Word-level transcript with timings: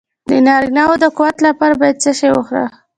د 0.29 0.31
نارینه 0.45 0.83
وو 0.87 1.01
د 1.03 1.05
قوت 1.17 1.37
لپاره 1.47 1.73
باید 1.81 2.01
څه 2.03 2.11
شی 2.19 2.29
وخورم؟ 2.33 2.69